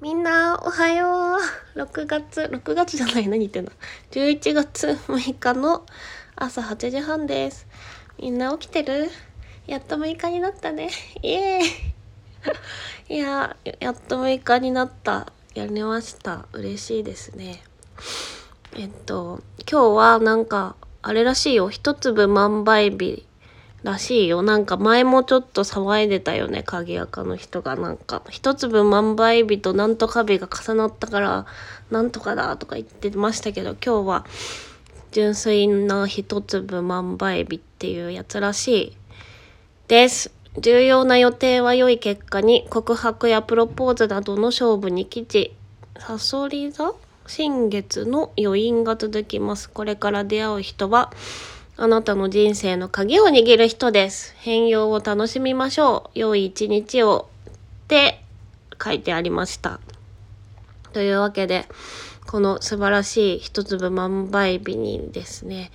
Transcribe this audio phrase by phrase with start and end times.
[0.00, 1.38] みんな、おはよ
[1.76, 1.80] う。
[1.80, 3.70] 6月、6月じゃない、何言ってんの
[4.10, 5.86] ？11月6日の
[6.34, 7.66] 朝8時半です。
[8.18, 9.08] みんな起きてる？
[9.66, 10.90] やっと6日になったね。
[11.22, 13.16] イエーイ。
[13.16, 15.32] いや、やっと6日になった。
[15.54, 16.46] やりました。
[16.52, 17.62] 嬉しいですね。
[18.76, 21.70] えっと、今日はなんか、あれらしいよ。
[21.70, 23.24] 一粒万倍日
[23.84, 24.42] らしいよ。
[24.42, 26.62] なんか前もちょっと騒いでたよね。
[26.64, 31.46] 鍵垢の人がなんか、一粒万倍日となんとか日が重なったから、
[31.90, 34.26] なんとかだとか言ってましたけど、今日は
[35.12, 38.96] 純粋な一粒万倍日っていうやつらしい
[39.86, 40.32] です。
[40.58, 45.54] 重要な予定は良い結果に、告白やプロポーズなどの勝負に吉、
[45.98, 46.94] サソリ座？
[47.26, 49.70] 新月の余韻が続きます。
[49.70, 51.10] これから出会う人は、
[51.76, 54.32] あなたの人生の鍵を握る人です。
[54.38, 56.18] 変容を楽しみましょう。
[56.18, 57.28] 良い一日を。
[57.84, 58.22] って
[58.82, 59.80] 書いてありました。
[60.92, 61.66] というわけで、
[62.28, 65.72] この素晴らしい一粒万倍日にですね、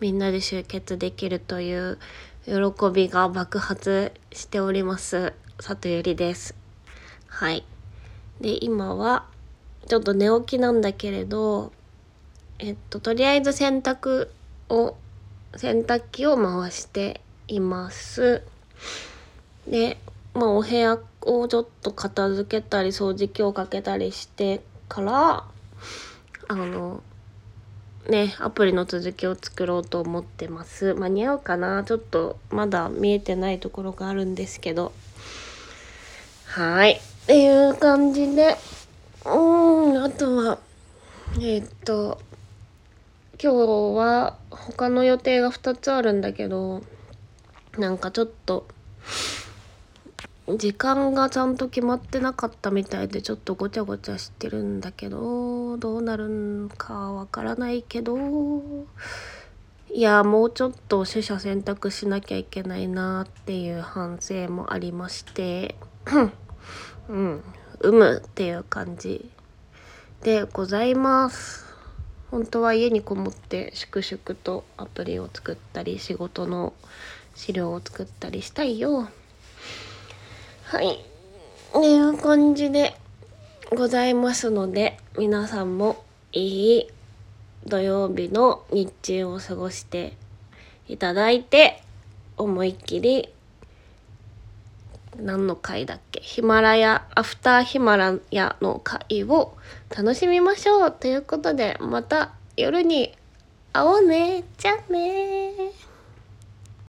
[0.00, 1.98] みんなで集結できるという
[2.44, 2.54] 喜
[2.92, 5.32] びが爆発しております。
[5.60, 6.54] 里ゆりです。
[7.26, 7.64] はい。
[8.40, 9.24] で、今は、
[9.88, 11.72] ちょっと寝起きなんだけれど、
[12.58, 14.28] えっと、とりあえず洗濯
[14.68, 14.94] を、
[15.56, 18.42] 洗濯機を回しています。
[19.66, 19.98] で、
[20.34, 25.44] まあ、お部屋をちょっと片付けたり、掃除機をかけたりしてから、
[26.48, 27.02] あの、
[28.08, 30.94] ね、アプリの続きを作ろうと思ってます。
[30.94, 31.84] 間に合うかな？
[31.84, 34.92] ちょっとまだ見えてないところがあるんですけど。
[36.46, 36.92] はい。
[36.92, 38.56] っていう感じで、
[39.26, 40.58] うん、あとは、
[41.34, 42.18] えーっと、
[43.40, 43.56] 今日
[43.96, 46.82] は他の予定が2つあるんだけど、
[47.78, 48.66] なんかちょっと、
[50.56, 58.16] 時間がちゃんと決まってなかったみたいでちょっとごちゃごちゃしてるんだけどどうなるんかわからないけど。
[59.90, 65.76] いやもうちょっと取捨選択しなきゃいけないなっていう反省もありまして。
[67.08, 67.42] うん。
[67.80, 69.30] うむっていう感じ
[70.22, 71.67] でございます。
[72.30, 76.74] 本当は家にこもって粛々とアプリを作ったり仕事の
[77.34, 79.08] 資料を作ったりしたいよ
[80.64, 80.96] はい。
[81.78, 82.94] っていう感じで
[83.74, 86.88] ございますので、皆さんもいい
[87.66, 90.14] 土曜日の日中を過ごして
[90.88, 91.82] いただいて、
[92.36, 93.30] 思いっきり、
[95.18, 96.20] 何の回だっけ？
[96.20, 99.56] ヒマラヤ、アフターヒマラヤの回を
[99.96, 103.14] 楽しみましょうということで、また夜に
[103.72, 104.44] 会おうね。
[104.56, 105.52] じゃあね。